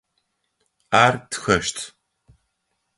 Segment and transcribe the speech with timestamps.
[1.03, 1.77] Ар тхэщт.